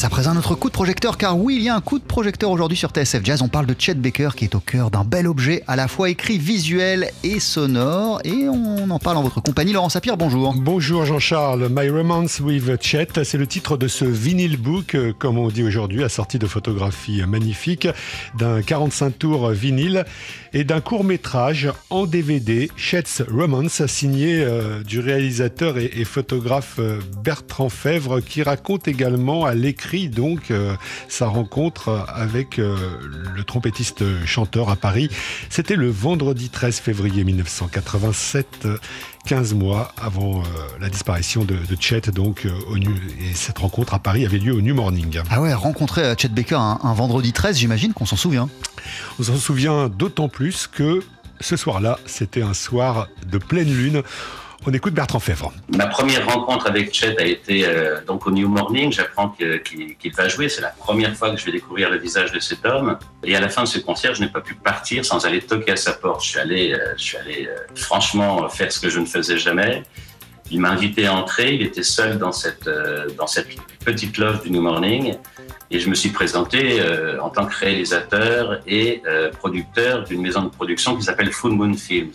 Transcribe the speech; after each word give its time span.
passe 0.00 0.06
à 0.06 0.08
présent 0.08 0.34
notre 0.34 0.54
coup 0.54 0.68
de 0.68 0.72
projecteur, 0.72 1.18
car 1.18 1.38
oui, 1.38 1.56
il 1.56 1.62
y 1.62 1.68
a 1.68 1.74
un 1.74 1.80
coup 1.80 1.98
de 1.98 2.04
projecteur 2.04 2.50
aujourd'hui 2.50 2.78
sur 2.78 2.90
TSF 2.90 3.22
Jazz. 3.22 3.42
On 3.42 3.48
parle 3.48 3.66
de 3.66 3.74
Chet 3.78 3.94
Baker 3.94 4.30
qui 4.34 4.44
est 4.44 4.54
au 4.54 4.60
cœur 4.60 4.90
d'un 4.90 5.04
bel 5.04 5.26
objet 5.26 5.62
à 5.66 5.76
la 5.76 5.88
fois 5.88 6.08
écrit, 6.08 6.38
visuel 6.38 7.10
et 7.22 7.38
sonore. 7.38 8.20
Et 8.24 8.48
on 8.48 8.88
en 8.88 8.98
parle 8.98 9.18
en 9.18 9.22
votre 9.22 9.42
compagnie. 9.42 9.72
Laurent 9.72 9.90
Sapir, 9.90 10.16
bonjour. 10.16 10.54
Bonjour 10.56 11.04
Jean-Charles. 11.04 11.68
My 11.70 11.90
Romance 11.90 12.40
with 12.40 12.82
Chet, 12.82 13.24
c'est 13.24 13.36
le 13.36 13.46
titre 13.46 13.76
de 13.76 13.88
ce 13.88 14.06
vinyl 14.06 14.56
book, 14.56 14.94
euh, 14.94 15.12
comme 15.18 15.36
on 15.36 15.48
dit 15.48 15.64
aujourd'hui, 15.64 16.02
assorti 16.02 16.38
de 16.38 16.46
photographies 16.46 17.22
magnifiques, 17.26 17.88
d'un 18.38 18.62
45 18.62 19.18
tours 19.18 19.50
vinyle 19.50 20.04
et 20.54 20.64
d'un 20.64 20.80
court 20.80 21.04
métrage 21.04 21.68
en 21.90 22.06
DVD, 22.06 22.70
Chet's 22.76 23.22
Romance, 23.30 23.84
signé 23.86 24.42
euh, 24.42 24.82
du 24.82 25.00
réalisateur 25.00 25.78
et, 25.78 25.90
et 25.96 26.04
photographe 26.04 26.76
euh, 26.78 27.00
Bertrand 27.22 27.68
Fèvre, 27.68 28.20
qui 28.20 28.42
raconte 28.42 28.88
également 28.88 29.44
à 29.44 29.54
l'écrit 29.54 29.89
donc 29.98 30.50
euh, 30.50 30.74
sa 31.08 31.26
rencontre 31.26 32.04
avec 32.08 32.58
euh, 32.58 32.76
le 33.34 33.44
trompettiste 33.44 34.04
chanteur 34.24 34.70
à 34.70 34.76
Paris. 34.76 35.10
C'était 35.48 35.76
le 35.76 35.90
vendredi 35.90 36.48
13 36.48 36.78
février 36.78 37.24
1987. 37.24 38.68
15 39.26 39.52
mois 39.52 39.92
avant 40.00 40.42
la 40.80 40.88
disparition 40.88 41.44
de, 41.44 41.54
de 41.54 41.76
Chet, 41.78 42.10
donc 42.10 42.48
au 42.70 42.78
nu, 42.78 42.88
et 43.20 43.34
cette 43.34 43.58
rencontre 43.58 43.92
à 43.92 43.98
Paris 43.98 44.24
avait 44.24 44.38
lieu 44.38 44.54
au 44.54 44.62
New 44.62 44.74
Morning. 44.74 45.20
Ah 45.28 45.42
ouais, 45.42 45.52
rencontrer 45.52 46.14
Chet 46.16 46.28
Baker 46.28 46.54
un, 46.54 46.78
un 46.82 46.94
vendredi 46.94 47.34
13, 47.34 47.58
j'imagine 47.58 47.92
qu'on 47.92 48.06
s'en 48.06 48.16
souvient. 48.16 48.48
On 49.18 49.24
s'en 49.24 49.36
souvient 49.36 49.90
d'autant 49.90 50.30
plus 50.30 50.66
que 50.66 51.02
ce 51.40 51.56
soir-là, 51.56 51.98
c'était 52.06 52.42
un 52.42 52.54
soir 52.54 53.08
de 53.26 53.38
pleine 53.38 53.72
lune. 53.72 54.02
On 54.66 54.72
écoute 54.74 54.92
Bertrand 54.92 55.20
Fèvre. 55.20 55.54
Ma 55.74 55.86
première 55.86 56.26
rencontre 56.26 56.66
avec 56.66 56.92
Chet 56.92 57.18
a 57.18 57.24
été 57.24 57.64
euh, 57.66 58.04
donc 58.06 58.26
au 58.26 58.30
New 58.30 58.46
Morning. 58.46 58.92
J'apprends 58.92 59.30
qu'il 59.30 59.96
qu 59.96 60.10
va 60.10 60.28
jouer. 60.28 60.50
C'est 60.50 60.60
la 60.60 60.68
première 60.68 61.16
fois 61.16 61.30
que 61.30 61.38
je 61.38 61.46
vais 61.46 61.52
découvrir 61.52 61.88
le 61.88 61.96
visage 61.96 62.30
de 62.30 62.40
cet 62.40 62.66
homme. 62.66 62.98
Et 63.24 63.34
à 63.34 63.40
la 63.40 63.48
fin 63.48 63.62
de 63.62 63.68
ce 63.68 63.78
concert, 63.78 64.14
je 64.14 64.20
n'ai 64.20 64.28
pas 64.28 64.42
pu 64.42 64.54
partir 64.54 65.02
sans 65.02 65.24
aller 65.24 65.40
toquer 65.40 65.72
à 65.72 65.76
sa 65.76 65.94
porte. 65.94 66.22
Je 66.22 66.28
suis 66.28 66.38
allé, 66.38 66.74
euh, 66.74 66.92
je 66.98 67.02
suis 67.02 67.16
allé 67.16 67.48
euh, 67.48 67.56
franchement 67.74 68.50
faire 68.50 68.70
ce 68.70 68.80
que 68.80 68.90
je 68.90 69.00
ne 69.00 69.06
faisais 69.06 69.38
jamais. 69.38 69.82
Il 70.50 70.60
m'a 70.60 70.68
invité 70.68 71.06
à 71.06 71.14
entrer. 71.14 71.54
Il 71.54 71.62
était 71.62 71.82
seul 71.82 72.18
dans 72.18 72.32
cette, 72.32 72.68
dans 73.16 73.28
cette 73.28 73.48
petite 73.82 74.18
loge 74.18 74.42
du 74.42 74.50
New 74.50 74.60
Morning. 74.60 75.14
Et 75.70 75.78
je 75.78 75.88
me 75.88 75.94
suis 75.94 76.10
présenté 76.10 76.82
en 77.22 77.30
tant 77.30 77.46
que 77.46 77.54
réalisateur 77.54 78.60
et 78.66 79.00
producteur 79.38 80.02
d'une 80.02 80.20
maison 80.20 80.42
de 80.42 80.48
production 80.48 80.96
qui 80.96 81.04
s'appelle 81.04 81.30
Full 81.30 81.52
Moon 81.52 81.74
Films. 81.74 82.10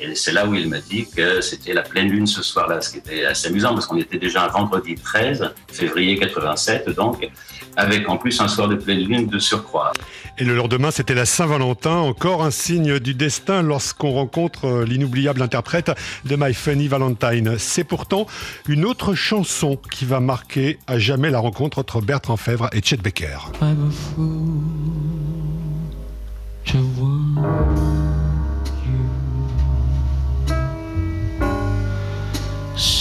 Et 0.00 0.14
c'est 0.14 0.32
là 0.32 0.46
où 0.46 0.54
il 0.54 0.68
m'a 0.68 0.80
dit 0.80 1.06
que 1.14 1.40
c'était 1.40 1.72
la 1.72 1.82
pleine 1.82 2.08
lune 2.08 2.26
ce 2.26 2.42
soir-là, 2.42 2.80
ce 2.80 2.90
qui 2.90 2.98
était 2.98 3.24
assez 3.24 3.48
amusant 3.48 3.74
parce 3.74 3.86
qu'on 3.86 3.98
était 3.98 4.18
déjà 4.18 4.44
un 4.44 4.48
vendredi 4.48 4.94
13 4.94 5.52
février 5.72 6.18
87, 6.18 6.90
donc 6.90 7.28
avec 7.76 8.08
en 8.08 8.16
plus 8.16 8.40
un 8.40 8.48
soir 8.48 8.68
de 8.68 8.76
pleine 8.76 9.00
lune 9.00 9.26
de 9.26 9.38
surcroît. 9.38 9.92
Et 10.38 10.44
le 10.44 10.56
lendemain, 10.56 10.90
c'était 10.90 11.14
la 11.14 11.26
Saint-Valentin, 11.26 11.96
encore 11.96 12.42
un 12.44 12.50
signe 12.50 12.98
du 12.98 13.14
destin 13.14 13.62
lorsqu'on 13.62 14.10
rencontre 14.10 14.82
l'inoubliable 14.84 15.40
interprète 15.42 15.92
de 16.24 16.36
My 16.36 16.52
Funny 16.54 16.88
Valentine. 16.88 17.56
C'est 17.58 17.84
pourtant 17.84 18.26
une 18.68 18.84
autre 18.84 19.14
chanson 19.14 19.78
qui 19.92 20.04
va 20.04 20.18
marquer 20.18 20.78
à 20.88 20.98
jamais 20.98 21.30
la 21.30 21.38
rencontre 21.38 21.78
entre 21.78 22.00
Bertrand 22.00 22.36
Fèvre 22.36 22.68
et 22.72 22.82
Chet 22.82 22.96
Baker. 22.96 23.38
I'm 23.60 23.88
a 23.88 23.92
fool 23.92 24.73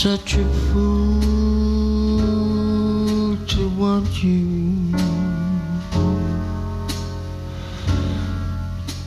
Such 0.04 0.36
a 0.36 0.44
fool 0.44 1.22
to 3.48 3.70
want 3.80 4.22
you. 4.22 4.92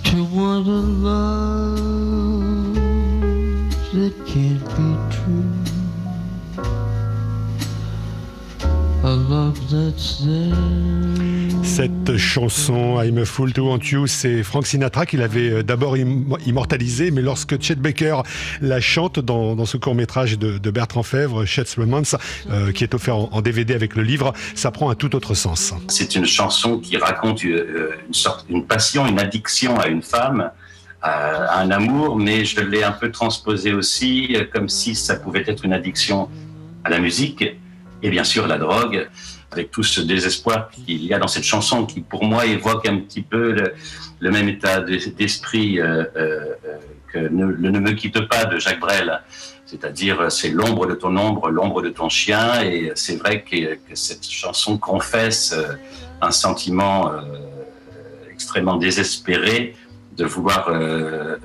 To 0.04 0.24
want 0.32 0.66
a 0.66 0.70
love 0.70 1.45
Cette 11.62 12.16
chanson 12.16 13.00
I'm 13.00 13.18
a 13.18 13.24
Fool 13.24 13.52
to 13.52 13.62
Want 13.62 13.78
You, 13.92 14.08
c'est 14.08 14.42
Frank 14.42 14.66
Sinatra 14.66 15.06
qui 15.06 15.16
l'avait 15.16 15.62
d'abord 15.62 15.96
immortalisée, 15.96 17.12
mais 17.12 17.22
lorsque 17.22 17.62
Chet 17.62 17.76
Baker 17.76 18.22
la 18.60 18.80
chante 18.80 19.20
dans, 19.20 19.64
ce 19.64 19.76
court 19.76 19.94
métrage 19.94 20.36
de, 20.40 20.70
Bertrand 20.70 21.04
Fèvre, 21.04 21.44
Chet's 21.44 21.76
Romance, 21.76 22.16
euh, 22.50 22.72
qui 22.72 22.82
est 22.82 22.94
offert 22.94 23.16
en, 23.16 23.40
DVD 23.42 23.74
avec 23.74 23.94
le 23.94 24.02
livre, 24.02 24.32
ça 24.56 24.72
prend 24.72 24.90
un 24.90 24.96
tout 24.96 25.14
autre 25.14 25.34
sens. 25.34 25.72
C'est 25.86 26.16
une 26.16 26.26
chanson 26.26 26.78
qui 26.78 26.96
raconte 26.96 27.44
une, 27.44 27.64
une 28.08 28.14
sorte, 28.14 28.44
une 28.48 28.66
passion, 28.66 29.06
une 29.06 29.20
addiction 29.20 29.78
à 29.78 29.86
une 29.86 30.02
femme 30.02 30.50
à 31.00 31.60
un 31.60 31.70
amour, 31.70 32.16
mais 32.16 32.44
je 32.44 32.60
l'ai 32.60 32.82
un 32.82 32.90
peu 32.90 33.12
transposé 33.12 33.72
aussi 33.72 34.36
comme 34.52 34.68
si 34.68 34.96
ça 34.96 35.14
pouvait 35.14 35.44
être 35.46 35.64
une 35.64 35.72
addiction 35.72 36.28
à 36.82 36.90
la 36.90 36.98
musique 36.98 37.44
et 38.02 38.10
bien 38.10 38.24
sûr 38.24 38.46
la 38.46 38.58
drogue, 38.58 39.08
avec 39.50 39.70
tout 39.70 39.82
ce 39.82 40.00
désespoir 40.00 40.68
qu'il 40.70 41.04
y 41.04 41.14
a 41.14 41.18
dans 41.18 41.28
cette 41.28 41.44
chanson 41.44 41.86
qui 41.86 42.00
pour 42.00 42.24
moi 42.24 42.46
évoque 42.46 42.86
un 42.86 42.98
petit 42.98 43.22
peu 43.22 43.52
le, 44.20 44.30
même 44.30 44.48
état 44.48 44.80
d'esprit 44.80 45.80
euh, 45.80 46.04
euh, 46.16 46.54
que 47.12 47.18
ne, 47.18 47.46
le 47.46 47.70
Ne 47.70 47.80
me 47.80 47.92
quitte 47.92 48.20
pas 48.28 48.44
de 48.44 48.58
Jacques 48.58 48.80
Brel. 48.80 49.22
C'est-à-dire, 49.66 50.30
c'est 50.30 50.50
l'ombre 50.50 50.86
de 50.86 50.94
ton 50.94 51.16
ombre, 51.16 51.50
l'ombre 51.50 51.82
de 51.82 51.88
ton 51.88 52.08
chien, 52.08 52.62
et 52.62 52.92
c'est 52.94 53.16
vrai 53.16 53.42
que, 53.42 53.78
cette 53.94 54.24
chanson 54.24 54.78
confesse 54.78 55.52
euh, 55.52 55.74
un 56.20 56.30
sentiment 56.30 57.10
extrêmement 58.32 58.76
désespéré 58.76 59.74
de 60.16 60.24
vouloir 60.24 60.68
euh, 60.68 61.36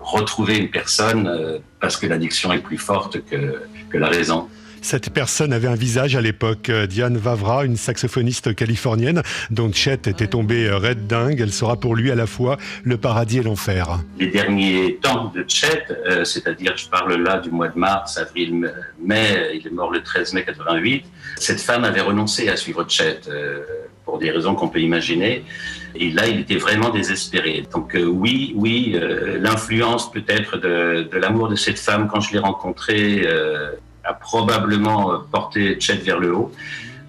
retrouver 0.00 0.56
une 0.58 0.70
personne 0.70 1.26
euh, 1.26 1.58
parce 1.80 1.96
que 1.96 2.06
l'addiction 2.06 2.52
est 2.52 2.60
plus 2.60 2.78
forte 2.78 3.18
que 3.28 3.98
la 3.98 4.08
raison. 4.08 4.48
Cette 4.82 5.10
personne 5.10 5.52
avait 5.52 5.68
un 5.68 5.74
visage 5.74 6.16
à 6.16 6.20
l'époque, 6.20 6.70
Diane 6.70 7.16
Vavra, 7.16 7.64
une 7.64 7.76
saxophoniste 7.76 8.54
californienne 8.54 9.22
dont 9.50 9.70
Chet 9.72 10.06
était 10.06 10.26
tombée 10.26 10.70
raide 10.70 11.06
dingue. 11.06 11.40
Elle 11.40 11.52
sera 11.52 11.76
pour 11.76 11.96
lui 11.96 12.10
à 12.10 12.14
la 12.14 12.26
fois 12.26 12.56
le 12.84 12.96
paradis 12.96 13.38
et 13.38 13.42
l'enfer. 13.42 13.98
Les 14.18 14.28
derniers 14.28 14.98
temps 15.02 15.32
de 15.34 15.44
Chet, 15.46 15.84
euh, 15.90 16.24
c'est-à-dire 16.24 16.76
je 16.76 16.88
parle 16.88 17.14
là 17.14 17.38
du 17.38 17.50
mois 17.50 17.68
de 17.68 17.78
mars, 17.78 18.18
avril, 18.18 18.72
mai, 19.00 19.50
il 19.54 19.66
est 19.66 19.70
mort 19.70 19.90
le 19.90 20.02
13 20.02 20.32
mai 20.34 20.44
88, 20.44 21.04
cette 21.36 21.60
femme 21.60 21.84
avait 21.84 22.00
renoncé 22.00 22.48
à 22.48 22.56
suivre 22.56 22.84
Chet 22.88 23.20
euh, 23.28 23.60
pour 24.04 24.18
des 24.18 24.30
raisons 24.30 24.54
qu'on 24.54 24.68
peut 24.68 24.80
imaginer. 24.80 25.44
Et 25.94 26.10
là, 26.10 26.26
il 26.26 26.40
était 26.40 26.56
vraiment 26.56 26.90
désespéré. 26.90 27.64
Donc 27.72 27.94
euh, 27.94 28.04
oui, 28.04 28.52
oui, 28.56 28.98
l'influence 29.40 30.10
peut-être 30.10 30.58
de 30.58 31.18
l'amour 31.18 31.48
de 31.48 31.56
cette 31.56 31.78
femme 31.78 32.08
quand 32.08 32.20
je 32.20 32.32
l'ai 32.32 32.38
rencontrée 32.38 33.26
a 34.08 34.14
probablement 34.14 35.20
porté 35.30 35.78
Chet 35.80 35.96
vers 35.96 36.18
le 36.18 36.34
haut 36.34 36.52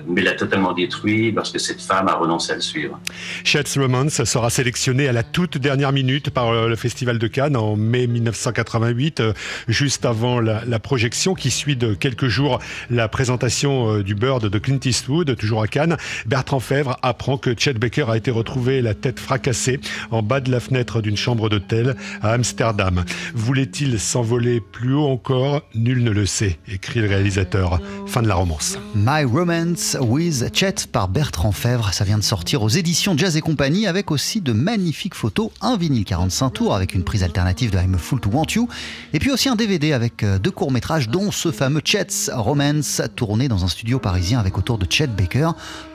mais 0.07 0.21
l'a 0.21 0.33
totalement 0.33 0.73
détruit 0.73 1.31
parce 1.31 1.51
que 1.51 1.59
cette 1.59 1.81
femme 1.81 2.07
a 2.07 2.15
renoncé 2.15 2.51
à 2.51 2.55
le 2.55 2.61
suivre. 2.61 2.99
Chet's 3.43 3.77
Romance 3.77 4.23
sera 4.23 4.49
sélectionné 4.49 5.07
à 5.07 5.11
la 5.11 5.23
toute 5.23 5.57
dernière 5.57 5.91
minute 5.91 6.29
par 6.29 6.51
le 6.67 6.75
Festival 6.75 7.19
de 7.19 7.27
Cannes 7.27 7.55
en 7.55 7.75
mai 7.75 8.07
1988, 8.07 9.23
juste 9.67 10.05
avant 10.05 10.39
la, 10.39 10.63
la 10.65 10.79
projection 10.79 11.33
qui 11.33 11.51
suit 11.51 11.75
de 11.75 11.93
quelques 11.93 12.27
jours 12.27 12.59
la 12.89 13.07
présentation 13.07 13.99
du 14.01 14.15
Bird 14.15 14.45
de 14.45 14.59
Clint 14.59 14.79
Eastwood, 14.83 15.35
toujours 15.35 15.61
à 15.61 15.67
Cannes. 15.67 15.97
Bertrand 16.25 16.59
Fèvre 16.59 16.97
apprend 17.01 17.38
que 17.38 17.53
Chet 17.57 17.73
Baker 17.73 18.05
a 18.09 18.17
été 18.17 18.31
retrouvé 18.31 18.81
la 18.81 18.93
tête 18.93 19.19
fracassée 19.19 19.79
en 20.11 20.21
bas 20.21 20.39
de 20.39 20.51
la 20.51 20.59
fenêtre 20.59 21.01
d'une 21.01 21.17
chambre 21.17 21.49
d'hôtel 21.49 21.95
à 22.21 22.33
Amsterdam. 22.33 23.03
Voulait-il 23.33 23.99
s'envoler 23.99 24.61
plus 24.61 24.93
haut 24.93 25.07
encore? 25.07 25.61
Nul 25.75 26.03
ne 26.03 26.11
le 26.11 26.25
sait, 26.25 26.59
écrit 26.67 27.01
le 27.01 27.07
réalisateur. 27.07 27.79
Fin 28.07 28.21
de 28.21 28.27
la 28.27 28.35
romance. 28.35 28.77
My 28.95 29.24
Romance 29.24 29.88
with 30.00 30.53
Chet 30.53 30.88
par 30.91 31.07
Bertrand 31.07 31.51
Fèvre. 31.51 31.94
Ça 31.94 32.03
vient 32.03 32.18
de 32.18 32.24
sortir 32.24 32.62
aux 32.62 32.69
éditions 32.69 33.18
Jazz 33.18 33.38
et 33.38 33.41
compagnie 33.41 33.88
avec 33.88 34.12
aussi 34.12 34.41
de 34.41 34.51
magnifiques 34.51 35.15
photos, 35.15 35.51
un 35.62 35.77
vinyle 35.77 36.06
45 36.06 36.50
tours 36.50 36.75
avec 36.75 36.94
une 36.94 37.03
prise 37.03 37.24
alternative 37.24 37.71
de 37.71 37.77
I'm 37.77 37.95
a 37.95 37.97
Fool 37.97 38.19
to 38.19 38.30
Want 38.30 38.47
You 38.56 38.68
et 39.13 39.19
puis 39.19 39.31
aussi 39.31 39.50
un 39.50 39.56
DVD 39.56 39.94
avec 39.94 40.25
deux 40.25 40.51
courts-métrages 40.51 41.09
dont 41.09 41.31
ce 41.31 41.51
fameux 41.51 41.81
Chet's 41.83 42.30
Romance 42.33 43.01
tourné 43.15 43.47
dans 43.47 43.63
un 43.63 43.68
studio 43.68 44.00
parisien 44.00 44.39
avec 44.39 44.57
autour 44.57 44.77
de 44.77 44.86
Chet 44.89 45.07
Baker. 45.07 45.51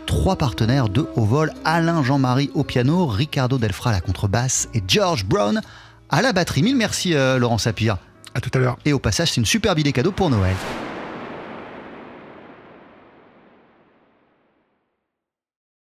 Trois 0.06 0.36
partenaires 0.36 0.88
de 0.88 1.06
haut 1.16 1.24
vol, 1.24 1.52
Alain 1.64 2.02
Jean-Marie 2.02 2.50
au 2.54 2.64
piano, 2.64 3.06
Ricardo 3.06 3.58
Delfra 3.58 3.90
à 3.90 3.92
la 3.94 4.00
contrebasse 4.00 4.68
et 4.74 4.82
George 4.86 5.24
Brown 5.24 5.60
à 6.10 6.22
la 6.22 6.32
batterie. 6.32 6.62
Mille 6.62 6.76
merci 6.76 7.14
euh, 7.14 7.38
Laurent 7.38 7.58
Sapir. 7.58 7.96
À 8.34 8.40
tout 8.40 8.50
à 8.54 8.58
l'heure. 8.58 8.78
Et 8.84 8.92
au 8.92 8.98
passage, 8.98 9.32
c'est 9.32 9.40
une 9.40 9.46
superbe 9.46 9.78
idée 9.78 9.92
cadeau 9.92 10.12
pour 10.12 10.28
Noël. 10.28 10.56